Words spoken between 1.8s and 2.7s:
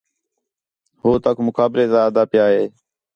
تا آہدا پِیا ہِے